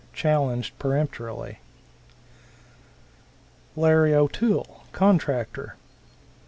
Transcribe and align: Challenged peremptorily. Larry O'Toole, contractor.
Challenged 0.13 0.79
peremptorily. 0.79 1.59
Larry 3.75 4.15
O'Toole, 4.15 4.81
contractor. 4.93 5.75